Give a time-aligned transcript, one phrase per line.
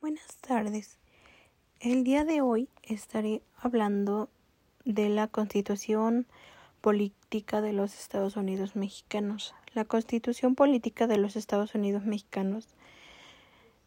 [0.00, 0.96] Buenas tardes.
[1.78, 4.30] El día de hoy estaré hablando
[4.86, 6.26] de la Constitución
[6.80, 9.54] Política de los Estados Unidos Mexicanos.
[9.74, 12.66] La Constitución Política de los Estados Unidos Mexicanos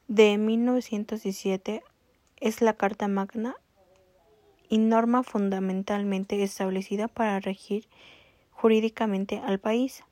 [0.07, 1.81] de 1917
[2.39, 3.55] es la Carta Magna
[4.69, 7.87] y norma fundamentalmente establecida para regir
[8.51, 10.03] jurídicamente al país,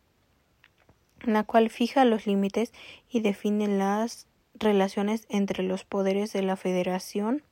[1.21, 2.73] la cual fija los límites
[3.07, 4.25] y define las
[4.61, 7.43] relaciones entre los poderes de la Federación,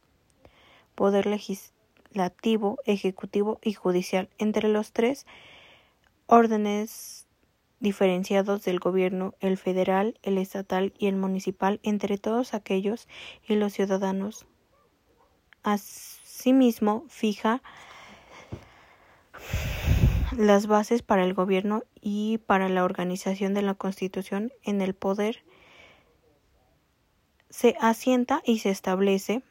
[0.96, 5.26] poder legislativo, ejecutivo y judicial, entre los tres
[6.28, 7.28] órdenes
[7.80, 13.08] diferenciados del gobierno, el federal, el estatal y el municipal, entre todos aquellos
[13.48, 14.46] y los ciudadanos.
[15.64, 17.62] Asimismo, fija
[20.38, 25.44] las bases para el gobierno y para la organización de la Constitución en el poder
[27.60, 29.42] se asienta y se establece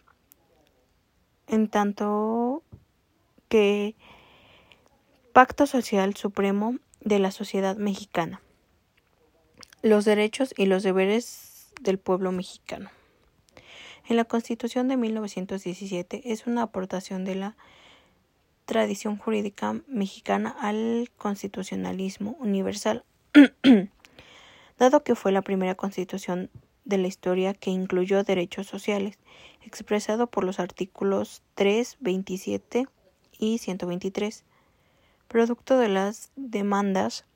[1.46, 2.62] en tanto
[3.50, 3.96] que
[5.34, 8.40] Pacto Social Supremo de la sociedad mexicana,
[9.82, 12.88] los derechos y los deberes del pueblo mexicano.
[14.08, 17.56] En la Constitución de 1917 es una aportación de la
[18.64, 23.04] tradición jurídica mexicana al constitucionalismo universal,
[24.78, 26.48] dado que fue la primera constitución
[26.88, 29.18] de la historia que incluyó derechos sociales,
[29.62, 32.86] expresado por los artículos 3, 27
[33.38, 34.44] y 123,
[35.28, 37.26] producto de las demandas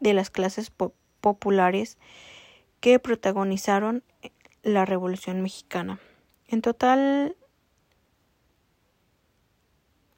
[0.00, 0.72] de las clases
[1.20, 1.98] populares
[2.80, 4.02] que protagonizaron
[4.62, 6.00] la Revolución Mexicana.
[6.48, 7.36] En total,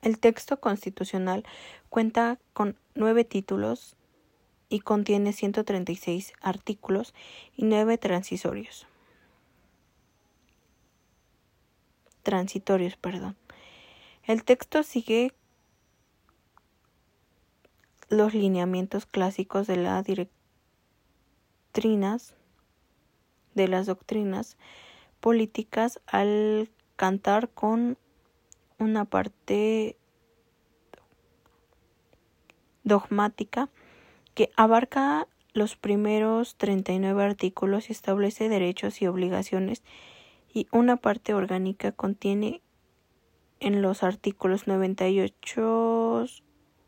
[0.03, 1.45] el texto constitucional
[1.89, 3.97] cuenta con nueve títulos
[4.73, 7.12] y contiene 136 artículos
[7.55, 8.87] y 9 transitorios.
[12.23, 13.37] Transitorios, perdón.
[14.25, 15.34] El texto sigue
[18.08, 19.77] los lineamientos clásicos de
[23.55, 24.57] de las doctrinas
[25.20, 27.98] políticas al cantar con
[28.79, 29.98] una parte
[32.85, 33.68] dogmática
[34.35, 39.83] que abarca los primeros 39 artículos y establece derechos y obligaciones
[40.53, 42.63] y una parte orgánica contiene
[43.61, 46.27] en los artículos 98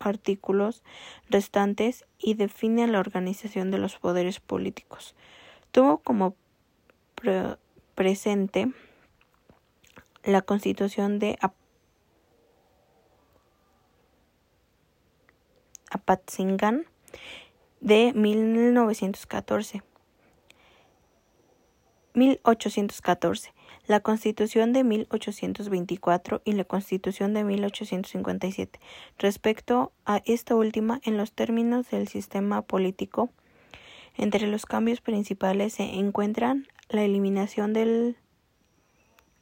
[0.00, 0.83] artículos
[1.28, 5.15] restantes y define la organización de los poderes políticos.
[5.71, 6.37] Tuvo como
[7.94, 8.72] presente
[10.25, 11.38] la constitución de
[15.91, 16.87] Apatzingán
[17.84, 19.83] de 1914.
[22.15, 23.53] 1814,
[23.87, 28.81] la Constitución de 1824 y la Constitución de 1857.
[29.19, 33.28] Respecto a esta última, en los términos del sistema político,
[34.16, 38.16] entre los cambios principales se encuentran la eliminación del,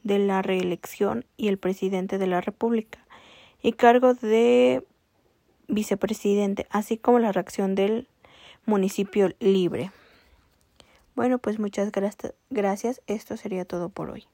[0.03, 3.07] de la reelección y el presidente de la República
[3.63, 4.85] y cargo de
[5.69, 8.09] vicepresidente, así como la reacción del
[8.67, 9.91] municipio libre.
[11.15, 11.91] Bueno, pues muchas
[12.51, 13.03] gracias.
[13.07, 14.27] Esto sería todo por hoy.